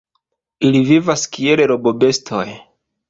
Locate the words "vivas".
0.87-1.25